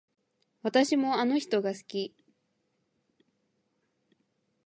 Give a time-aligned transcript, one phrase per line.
[0.63, 2.15] 私もあの人が好き